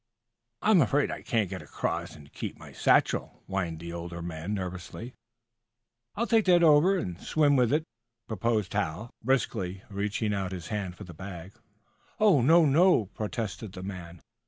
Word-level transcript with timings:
"I'm 0.63 0.81
afraid 0.81 1.11
I 1.11 1.21
can't 1.21 1.47
get 1.47 1.61
across 1.61 2.15
and 2.15 2.33
keep 2.33 2.57
my 2.57 2.71
satchel," 2.71 3.43
whined 3.45 3.79
the 3.79 3.93
older 3.93 4.19
man, 4.23 4.55
nervously. 4.55 5.13
"I'll 6.15 6.25
take 6.25 6.45
that 6.45 6.63
and 6.63 7.21
swim 7.21 7.53
over 7.53 7.61
with 7.61 7.73
it," 7.73 7.83
proposed 8.27 8.73
Hal, 8.73 9.11
briskly, 9.21 9.83
reaching 9.91 10.33
out 10.33 10.53
his 10.53 10.69
hand 10.69 10.95
for 10.95 11.03
the 11.03 11.13
bag. 11.13 11.51
"Oh, 12.19 12.41
no, 12.41 12.65
no!" 12.65 13.05
protested 13.13 13.73
the 13.73 13.83
man. 13.83 14.23